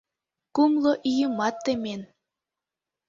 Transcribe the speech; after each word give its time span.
Кумло 0.55 0.93
ийымат 1.11 1.55
темен. 1.65 2.01